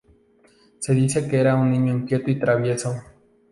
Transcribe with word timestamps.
Se 0.79 0.95
dice 0.95 1.27
que 1.27 1.37
era 1.39 1.53
un 1.53 1.69
niño 1.69 1.93
inquieto 1.93 2.31
y 2.31 2.39
travieso. 2.39 2.95